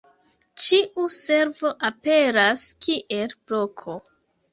Ĉiu 0.61 1.03
servo 1.15 1.71
aperas 1.89 2.63
kiel 2.87 3.37
bloko. 3.53 3.95